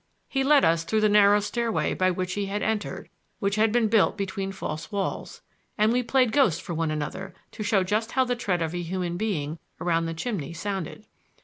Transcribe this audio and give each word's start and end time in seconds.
He 0.27 0.43
led 0.43 0.65
us 0.65 0.83
through 0.83 1.01
the 1.01 1.09
narrow 1.09 1.39
stairway 1.39 1.93
by 1.93 2.09
which 2.09 2.33
he 2.33 2.47
had 2.47 2.63
entered, 2.63 3.07
which 3.37 3.53
had 3.57 3.71
been 3.71 3.87
built 3.87 4.17
between 4.17 4.51
false 4.51 4.91
walls, 4.91 5.43
and 5.77 5.93
we 5.93 6.01
played 6.01 6.31
ghost 6.31 6.59
for 6.63 6.73
one 6.73 6.89
another, 6.89 7.35
to 7.51 7.61
show 7.61 7.83
just 7.83 8.13
how 8.13 8.25
the 8.25 8.35
tread 8.35 8.63
of 8.63 8.73
a 8.73 8.81
human 8.81 9.15
being 9.15 9.59
around 9.79 10.07
the 10.07 10.15
chimney 10.15 10.53
sounded. 10.53 11.05